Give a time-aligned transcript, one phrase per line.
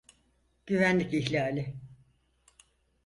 [0.67, 1.75] Güvenlik ihlali.